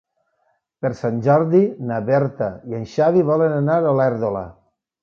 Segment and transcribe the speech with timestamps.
[0.85, 4.47] Per Sant Jordi na Berta i en Xavi volen anar a Olèrdola.